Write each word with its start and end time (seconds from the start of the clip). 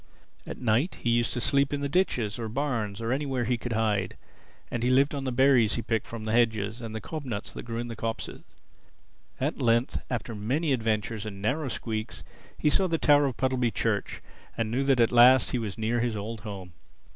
At 0.47 0.57
night 0.57 0.95
he 1.03 1.11
used 1.11 1.31
to 1.33 1.39
sleep 1.39 1.71
in 1.71 1.81
ditches 1.87 2.39
or 2.39 2.49
barns 2.49 3.01
or 3.01 3.11
anywhere 3.13 3.43
he 3.43 3.55
could 3.55 3.73
hide; 3.73 4.17
and 4.71 4.81
he 4.81 4.89
lived 4.89 5.13
on 5.13 5.25
the 5.25 5.31
berries 5.31 5.75
he 5.75 5.83
picked 5.83 6.07
from 6.07 6.23
the 6.23 6.31
hedges 6.31 6.81
and 6.81 6.95
the 6.95 6.99
cob 6.99 7.23
nuts 7.23 7.51
that 7.51 7.61
grew 7.65 7.77
in 7.77 7.87
the 7.87 7.95
copses. 7.95 8.41
At 9.39 9.61
length, 9.61 10.01
after 10.09 10.33
many 10.33 10.73
adventures 10.73 11.23
and 11.27 11.39
narrow 11.39 11.67
squeaks, 11.67 12.23
he 12.57 12.71
saw 12.71 12.87
the 12.87 12.97
tower 12.97 13.27
of 13.27 13.37
Puddleby 13.37 13.69
Church 13.75 14.23
and 14.57 14.69
he 14.69 14.71
knew 14.79 14.83
that 14.85 14.99
at 14.99 15.11
last 15.11 15.51
he 15.51 15.59
was 15.59 15.77
near 15.77 15.99
his 15.99 16.15
old 16.15 16.41
home. 16.41 16.73